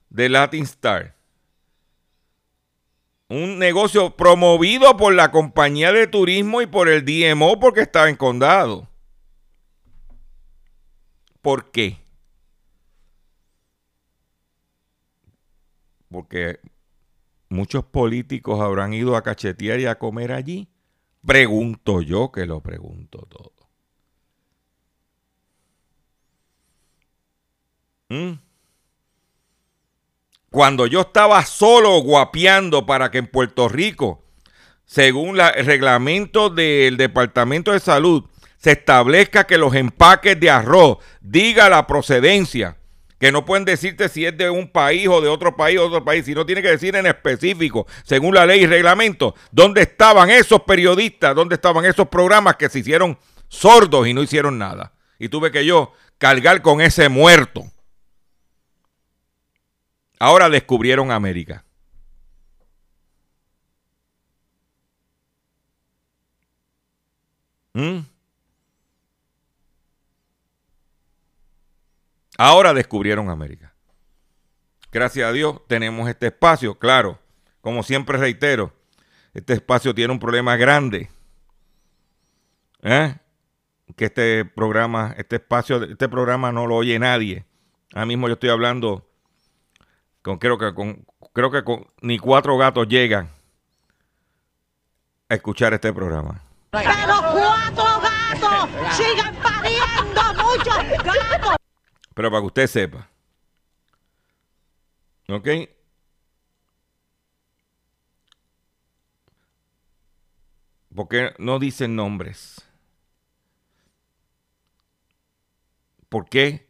[0.10, 1.16] de Latin Star?
[3.32, 8.18] Un negocio promovido por la compañía de turismo y por el DMO porque estaba en
[8.18, 8.90] condado.
[11.42, 11.98] ¿Por qué?
[16.10, 16.60] Porque
[17.48, 20.68] muchos políticos habrán ido a cachetear y a comer allí.
[21.26, 23.54] Pregunto yo que lo pregunto todo.
[28.10, 28.51] ¿Mm?
[30.52, 34.26] Cuando yo estaba solo guapeando para que en Puerto Rico,
[34.86, 38.26] según el reglamento del Departamento de Salud,
[38.58, 42.76] se establezca que los empaques de arroz diga la procedencia,
[43.18, 46.04] que no pueden decirte si es de un país o de otro país o otro
[46.04, 50.64] país, sino tiene que decir en específico, según la ley y reglamento, dónde estaban esos
[50.64, 54.92] periodistas, dónde estaban esos programas que se hicieron sordos y no hicieron nada.
[55.18, 57.64] Y tuve que yo cargar con ese muerto.
[60.22, 61.66] Ahora descubrieron América.
[67.74, 68.02] ¿Mm?
[72.38, 73.74] Ahora descubrieron América.
[74.92, 76.78] Gracias a Dios tenemos este espacio.
[76.78, 77.20] Claro,
[77.62, 78.72] como siempre reitero,
[79.34, 81.10] este espacio tiene un problema grande.
[82.84, 83.16] ¿Eh?
[83.96, 87.44] Que este programa, este espacio, este programa no lo oye nadie.
[87.92, 89.11] Ahora mismo yo estoy hablando
[90.22, 93.30] con creo que con creo que con ni cuatro gatos llegan
[95.30, 96.42] a escuchar este programa.
[96.72, 96.92] Pero
[97.34, 101.56] cuatro gatos siguen pariendo muchos gatos.
[102.14, 103.10] Pero para que usted sepa.
[105.30, 105.48] ¿Ok?
[110.94, 112.68] Porque no dicen nombres.
[116.10, 116.68] ¿Por qué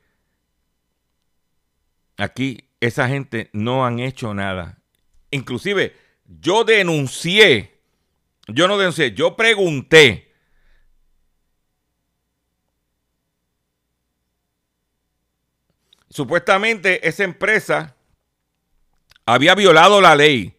[2.18, 4.79] aquí esa gente no han hecho nada?
[5.32, 7.79] Inclusive yo denuncié,
[8.47, 10.32] yo no denuncié, yo pregunté
[16.11, 17.95] supuestamente esa empresa
[19.25, 20.57] había violado la ley.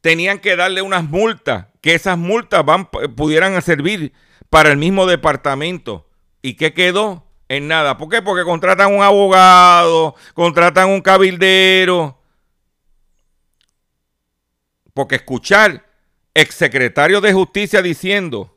[0.00, 4.12] Tenían que darle unas multas, que esas multas van, pudieran servir
[4.50, 6.08] para el mismo departamento.
[6.42, 7.25] ¿Y qué quedó?
[7.48, 7.96] En nada.
[7.96, 8.22] ¿Por qué?
[8.22, 12.18] Porque contratan un abogado, contratan un cabildero.
[14.92, 15.84] Porque escuchar
[16.34, 18.56] exsecretario de justicia diciendo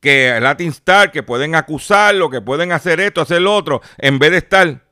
[0.00, 4.30] que Latin Star, que pueden acusarlo, que pueden hacer esto, hacer lo otro, en vez
[4.30, 4.84] de estar.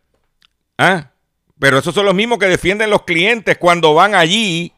[0.76, 1.10] ¿ah?
[1.58, 4.72] Pero esos son los mismos que defienden los clientes cuando van allí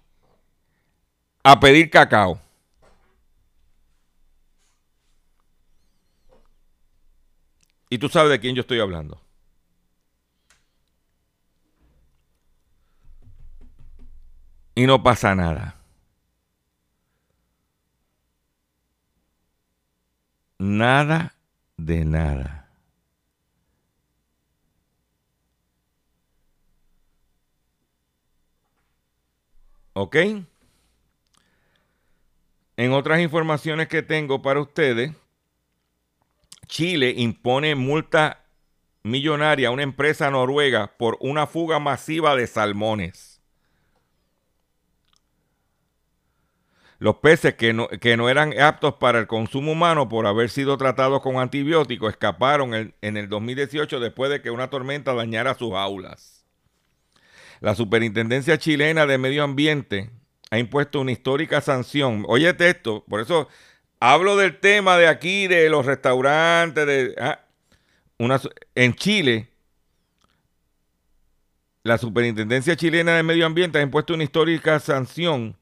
[1.42, 2.40] a pedir cacao.
[7.90, 9.20] Y tú sabes de quién yo estoy hablando.
[14.76, 15.76] Y no pasa nada.
[20.58, 21.34] Nada
[21.76, 22.68] de nada.
[29.94, 30.16] ¿Ok?
[32.76, 35.12] En otras informaciones que tengo para ustedes,
[36.70, 38.44] Chile impone multa
[39.02, 43.42] millonaria a una empresa noruega por una fuga masiva de salmones.
[47.00, 50.78] Los peces que no, que no, eran aptos para el consumo humano por haber sido
[50.78, 55.72] tratados con antibióticos escaparon en, en el 2018 después de que una tormenta dañara sus
[55.72, 56.44] aulas.
[57.60, 60.10] La Superintendencia Chilena de Medio Ambiente
[60.50, 62.24] ha impuesto una histórica sanción.
[62.28, 63.48] Oye esto, por eso
[64.00, 67.40] hablo del tema de aquí, de los restaurantes, de ah,
[68.18, 68.40] una,
[68.74, 69.48] en Chile.
[71.82, 75.56] La Superintendencia Chilena de Medio Ambiente ha impuesto una histórica sanción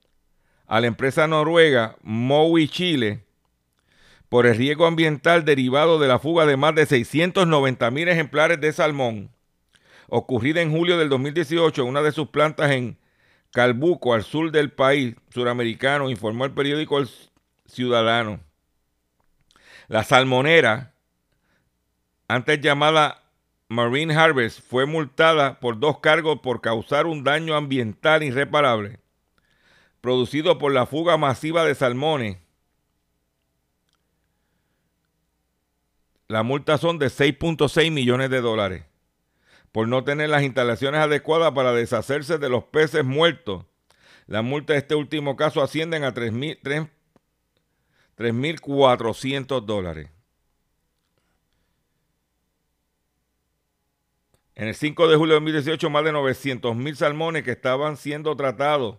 [0.66, 3.24] a la empresa noruega Mowi Chile
[4.28, 8.72] por el riesgo ambiental derivado de la fuga de más de 690 mil ejemplares de
[8.72, 9.30] salmón
[10.08, 12.98] ocurrida en julio del 2018 en una de sus plantas en
[13.52, 17.02] Calbuco, al sur del país suramericano, informó el periódico
[17.68, 18.40] El Ciudadano.
[19.88, 20.94] La salmonera,
[22.26, 23.22] antes llamada
[23.68, 29.00] Marine Harvest, fue multada por dos cargos por causar un daño ambiental irreparable
[30.00, 32.38] producido por la fuga masiva de salmones.
[36.28, 38.84] La multa son de 6.6 millones de dólares
[39.72, 43.66] por no tener las instalaciones adecuadas para deshacerse de los peces muertos.
[44.26, 46.14] La multa de este último caso ascienden a
[48.18, 50.10] 3.400 dólares.
[54.56, 58.34] En el 5 de julio de 2018, más de 900 mil salmones que estaban siendo
[58.34, 58.98] tratados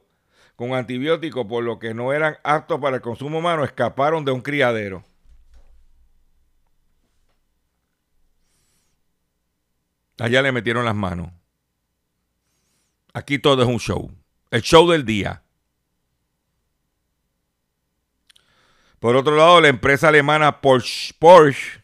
[0.56, 4.42] con antibióticos por lo que no eran aptos para el consumo humano escaparon de un
[4.42, 5.04] criadero.
[10.18, 11.32] Allá le metieron las manos.
[13.14, 14.12] Aquí todo es un show.
[14.50, 15.44] El show del día.
[19.00, 21.84] Por otro lado, la empresa alemana Porsche, Porsche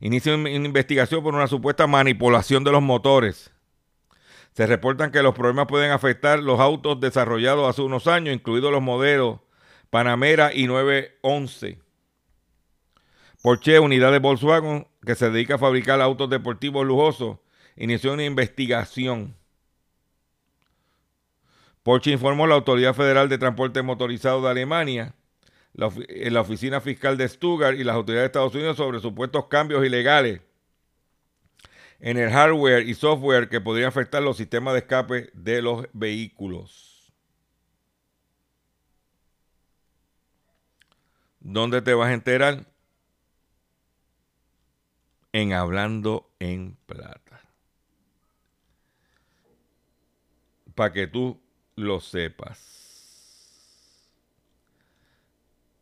[0.00, 3.52] inicia una investigación por una supuesta manipulación de los motores.
[4.52, 8.82] Se reportan que los problemas pueden afectar los autos desarrollados hace unos años, incluidos los
[8.82, 9.40] modelos
[9.88, 11.78] Panamera y 911.
[13.42, 17.38] Porsche, unidad de Volkswagen que se dedica a fabricar autos deportivos lujosos
[17.76, 19.36] inició una investigación.
[21.82, 25.14] Porsche informó a la Autoridad Federal de Transporte Motorizado de Alemania,
[25.74, 29.84] la, la Oficina Fiscal de Stuttgart y las autoridades de Estados Unidos sobre supuestos cambios
[29.84, 30.40] ilegales
[32.02, 37.12] en el hardware y software que podrían afectar los sistemas de escape de los vehículos.
[41.38, 42.66] ¿Dónde te vas a enterar?
[45.32, 47.40] En Hablando en Plata.
[50.74, 51.40] Para que tú
[51.76, 52.81] lo sepas.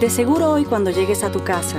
[0.00, 1.78] De seguro hoy cuando llegues a tu casa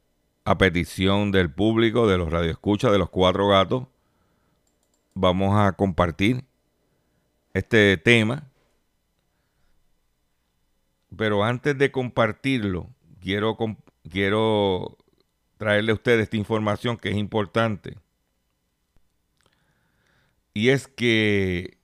[0.43, 3.87] a petición del público, de los radioescuchas, de los cuatro gatos,
[5.13, 6.43] vamos a compartir
[7.53, 8.47] este tema.
[11.15, 12.87] Pero antes de compartirlo,
[13.19, 13.57] quiero,
[14.09, 14.97] quiero
[15.57, 17.97] traerle a ustedes esta información que es importante.
[20.53, 21.77] Y es que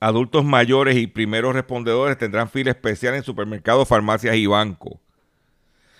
[0.00, 4.98] adultos mayores y primeros respondedores tendrán fila especial en supermercados, farmacias y bancos.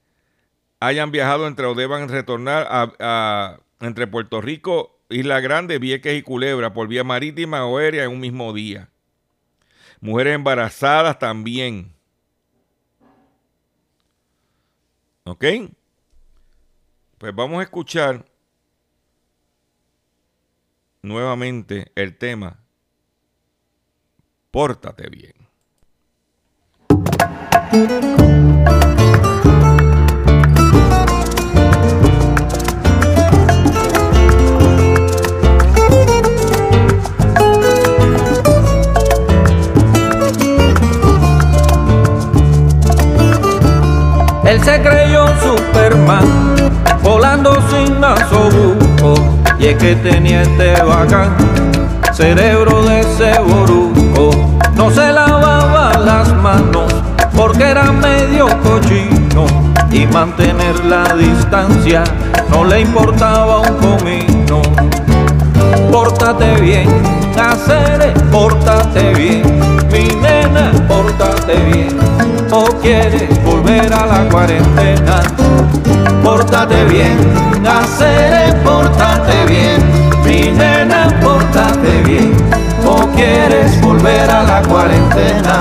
[0.80, 6.72] hayan viajado entre o deban retornar a, entre Puerto Rico, Isla Grande, Vieques y Culebra
[6.72, 8.90] por vía marítima o aérea en un mismo día.
[10.02, 11.96] Mujeres embarazadas también.
[15.24, 15.46] ¿Ok?
[17.18, 18.24] Pues vamos a escuchar
[21.06, 22.60] nuevamente el tema
[24.52, 25.34] Pórtate bien.
[44.46, 46.56] Él se creyó Superman,
[47.04, 51.36] volando sin nasobuco y es que tenía este bacán
[52.14, 54.32] cerebro de ceboruco.
[54.76, 56.94] No se lavaba las manos
[57.36, 59.46] porque era medio cochino
[59.92, 62.04] y mantener la distancia
[62.50, 64.62] no le importaba un comino.
[65.92, 66.88] Pórtate bien,
[67.38, 69.60] hacer, pórtate bien,
[69.92, 71.98] mi nena, pórtate bien
[72.52, 75.22] o quieres volver a la cuarentena.
[76.26, 77.16] Pórtate bien,
[77.62, 79.80] naceré, pórtate bien,
[80.26, 82.36] mi nena, pórtate bien,
[82.84, 85.60] o quieres volver a la cuarentena.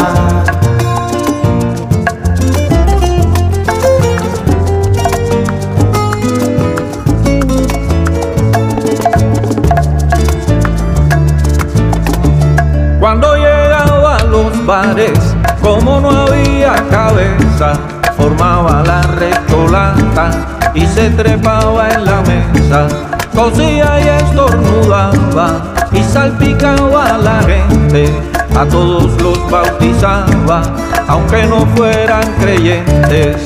[12.99, 15.19] Cuando llegaba a los bares,
[15.61, 17.79] como no había cabeza,
[18.25, 20.31] formaba la recholata
[20.75, 22.89] y se trepaba en la mesa.
[23.35, 28.11] Cosía y estornudaba y salpicaba a la gente,
[28.59, 30.63] a todos los bautizaba,
[31.07, 33.37] aunque no fueran creyentes.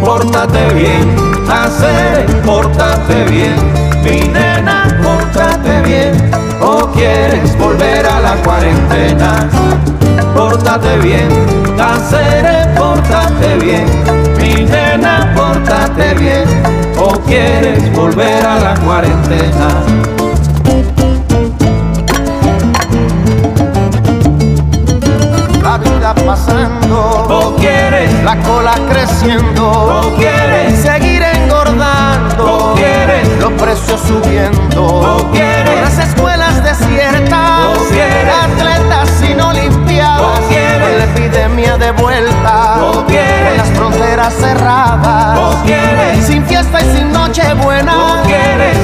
[0.00, 1.14] Pórtate bien,
[1.48, 3.54] hacer, pórtate bien,
[4.02, 6.30] mi nena, pórtate bien,
[6.98, 9.48] quieres volver a la cuarentena.
[10.34, 11.28] Pórtate bien,
[11.78, 13.86] hacer, pórtate bien,
[14.36, 16.44] mi nena, pórtate bien,
[16.98, 19.68] o quieres volver a la cuarentena.
[25.62, 33.52] La vida pasando, O quieres, la cola creciendo, o quieres, seguir engordando, o quieres, los
[33.52, 35.98] precios subiendo, o quieres, las
[37.90, 38.34] quieres.
[38.42, 40.98] atletas sin olimpiadas, quieres.
[40.98, 43.56] la epidemia de vuelta, quieres.
[43.56, 45.38] las fronteras cerradas,
[46.26, 48.22] sin fiesta y sin noche buena,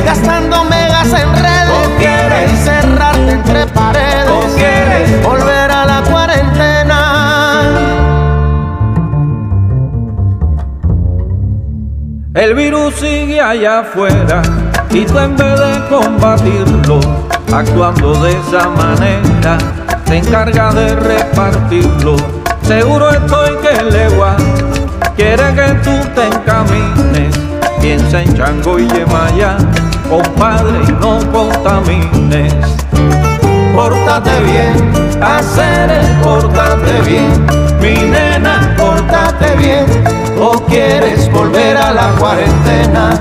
[0.04, 7.24] gastando megas en redes, encerrarte entre paredes, volver a la cuarentena.
[12.34, 14.42] El virus sigue allá afuera
[14.90, 17.00] y tú en vez de combatirlo,
[17.54, 19.58] actuando de esa manera,
[20.04, 22.16] te encarga de repartirlo.
[22.62, 24.36] Seguro estoy que el legua
[25.16, 27.34] quiere que tú te encamines.
[27.80, 29.56] Piensa en Chango y Yemaya,
[30.08, 32.54] compadre, y no contamines.
[33.74, 35.90] Pórtate bien, hacer
[36.22, 37.46] pórtate bien,
[37.80, 39.86] mi nena, pórtate bien,
[40.68, 43.20] quieres volver a la cuarentena.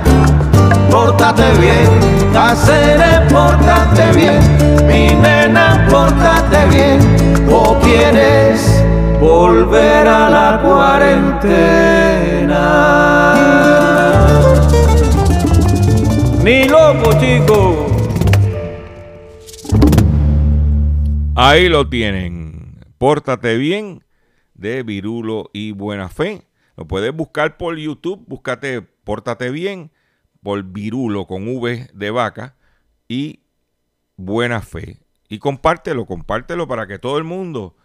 [0.89, 1.89] Pórtate bien,
[2.35, 4.39] hacer pórtate bien,
[4.87, 6.99] mi nena, pórtate bien,
[7.51, 8.83] o quieres
[9.19, 11.73] volver a la cuarentena.
[16.43, 17.87] Ni loco, chico.
[21.35, 22.77] Ahí lo tienen.
[22.97, 24.03] Pórtate bien
[24.53, 26.43] de Virulo y Buena Fe.
[26.75, 28.23] Lo puedes buscar por YouTube.
[28.27, 29.91] Búscate Pórtate bien
[30.41, 32.55] por Virulo con V de vaca
[33.07, 33.41] y
[34.15, 34.99] Buena Fe.
[35.27, 37.75] Y compártelo, compártelo para que todo el mundo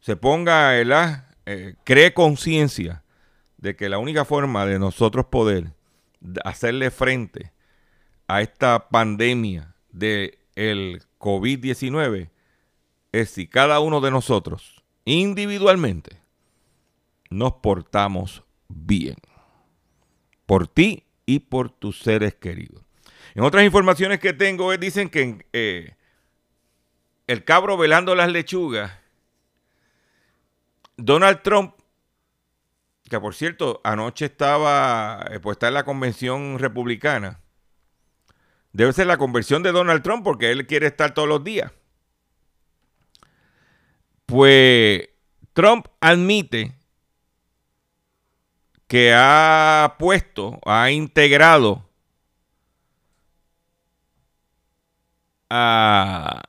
[0.00, 0.78] se ponga.
[0.80, 3.02] Eh, cree conciencia
[3.56, 5.72] de que la única forma de nosotros poder
[6.44, 7.52] hacerle frente
[8.26, 12.30] a esta pandemia del el COVID-19
[13.12, 16.17] es si cada uno de nosotros individualmente
[17.30, 19.16] nos portamos bien.
[20.46, 22.82] Por ti y por tus seres queridos.
[23.34, 25.94] En otras informaciones que tengo, eh, dicen que eh,
[27.26, 28.92] el cabro velando las lechugas,
[30.96, 31.74] Donald Trump,
[33.08, 37.40] que por cierto, anoche estaba, eh, pues está en la convención republicana,
[38.72, 41.70] debe ser la conversión de Donald Trump porque él quiere estar todos los días.
[44.26, 45.08] Pues
[45.52, 46.77] Trump admite
[48.88, 51.86] que ha puesto, ha integrado
[55.50, 56.42] a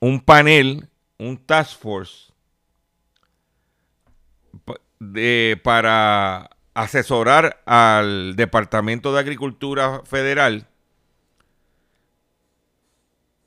[0.00, 0.88] un panel,
[1.18, 2.32] un task force
[5.00, 10.68] de, para asesorar al Departamento de Agricultura Federal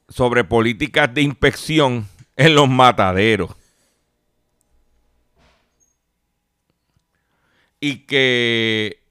[0.10, 3.61] sobre políticas de inspección en los mataderos.
[7.82, 9.02] Y que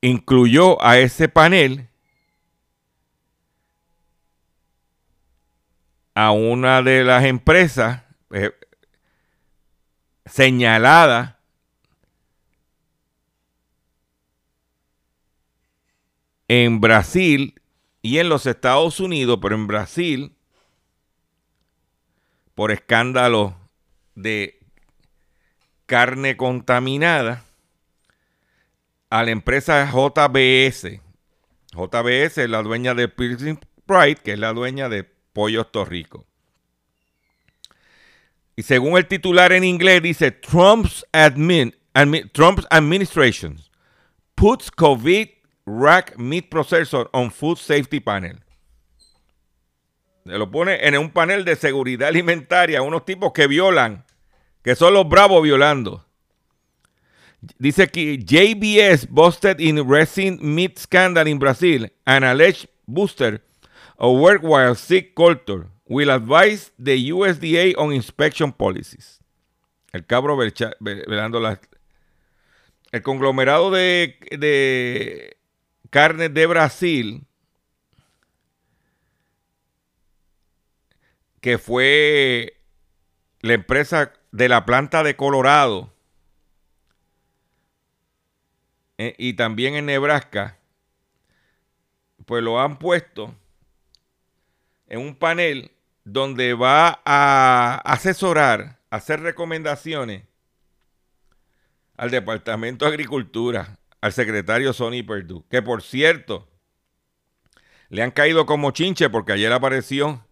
[0.00, 1.88] incluyó a ese panel
[6.14, 8.52] a una de las empresas eh,
[10.26, 11.40] señalada
[16.48, 17.60] en Brasil
[18.02, 20.36] y en los Estados Unidos, pero en Brasil,
[22.54, 23.56] por escándalo
[24.14, 24.63] de
[25.94, 27.44] carne contaminada,
[29.10, 31.00] a la empresa JBS.
[31.72, 36.26] JBS es la dueña de Pilgrim Pride, que es la dueña de Pollos Torrico.
[38.56, 43.60] Y según el titular en inglés dice Trump's, admin, admi- Trump's administration
[44.34, 45.28] puts COVID
[45.64, 48.40] rack meat processor on food safety panel.
[50.26, 54.03] Se lo pone en un panel de seguridad alimentaria, unos tipos que violan,
[54.64, 56.04] que son los bravos violando.
[57.58, 63.42] Dice que JBS busted in resin meat scandal in Brazil and alleged booster
[63.98, 69.20] of work while sick culture will advise the USDA on inspection policies.
[69.92, 70.36] El cabro
[70.80, 71.58] velando las...
[72.90, 75.36] El conglomerado de, de
[75.90, 77.26] carnes de Brasil,
[81.40, 82.56] que fue
[83.40, 85.92] la empresa de la planta de Colorado,
[88.98, 90.58] eh, y también en Nebraska,
[92.26, 93.32] pues lo han puesto
[94.88, 95.70] en un panel
[96.02, 100.24] donde va a asesorar, hacer recomendaciones
[101.96, 106.48] al Departamento de Agricultura, al secretario Sonny Perdue, que por cierto,
[107.88, 110.26] le han caído como chinche porque ayer apareció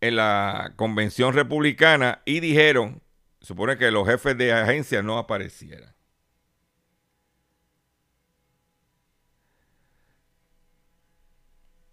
[0.00, 3.02] en la convención republicana y dijeron,
[3.46, 5.96] supone que los jefes de agencias no aparecieran.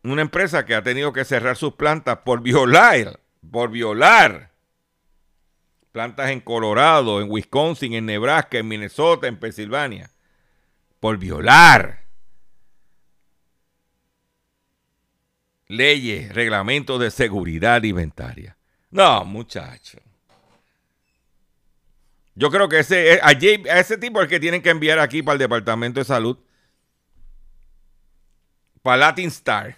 [0.04, 4.52] una empresa que ha tenido que cerrar sus plantas por violar, por violar
[5.92, 10.10] plantas en Colorado, en Wisconsin, en Nebraska, en Minnesota, en Pensilvania,
[11.00, 12.04] por violar
[15.68, 18.58] leyes, reglamentos de seguridad alimentaria.
[18.92, 20.00] No, muchacho.
[22.36, 25.00] Yo creo que ese, a, Jay- a ese tipo es el que tienen que enviar
[25.00, 26.38] aquí para el Departamento de Salud.
[28.82, 29.78] Para Latin Star.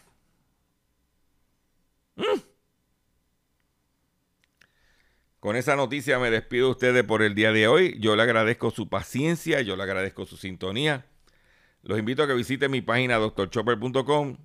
[5.40, 7.98] Con esa noticia me despido de ustedes por el día de hoy.
[8.00, 11.06] Yo le agradezco su paciencia, yo le agradezco su sintonía.
[11.84, 14.38] Los invito a que visiten mi página doctorchopper.com.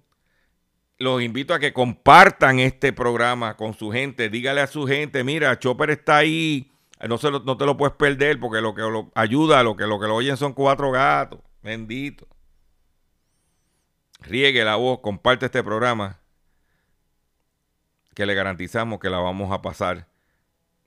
[0.98, 4.28] Los invito a que compartan este programa con su gente.
[4.28, 6.70] Dígale a su gente, mira, Chopper está ahí.
[7.09, 9.86] No, se lo- no te lo puedes perder porque lo que lo ayuda, lo que,
[9.86, 11.40] lo que lo oyen son cuatro gatos.
[11.62, 12.26] Bendito.
[14.20, 16.18] Riegue la voz, comparte este programa
[18.14, 20.07] que le garantizamos que la vamos a pasar,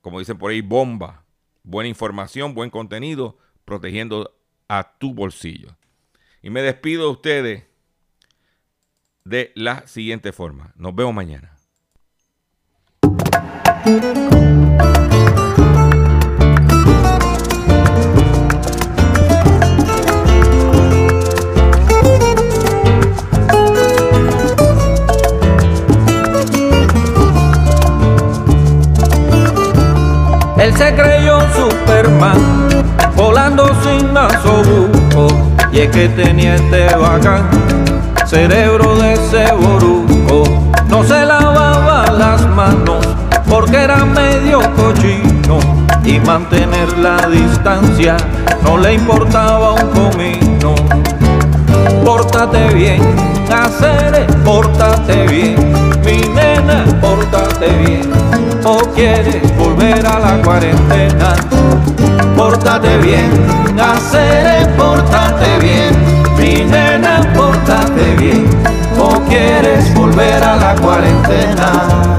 [0.02, 1.24] como dicen por ahí, bomba.
[1.64, 4.36] Buena información, buen contenido, protegiendo
[4.68, 5.76] a tu bolsillo.
[6.44, 7.64] Y me despido de ustedes
[9.24, 10.74] de la siguiente forma.
[10.76, 11.56] Nos vemos mañana.
[30.64, 32.38] Él se creyó Superman,
[33.18, 35.28] volando sin nasobuco.
[35.74, 37.50] Y es que tenía este bacán,
[38.26, 40.46] cerebro de ceboruco.
[40.88, 43.06] No se lavaba las manos
[43.50, 45.60] porque era medio cochino.
[46.06, 48.16] Y mantener la distancia
[48.64, 50.76] no le importaba un comino.
[52.06, 53.02] Pórtate bien,
[53.52, 55.56] hacer, pórtate bien,
[56.06, 56.22] mi
[56.56, 58.12] nena, pórtate bien.
[58.66, 61.36] O quieres volver a la cuarentena,
[62.38, 63.30] pórtate bien,
[63.80, 65.94] hacer, pórtate bien,
[66.38, 68.50] mi nena, pórtate bien.
[69.00, 72.14] O quieres volver a la cuarentena.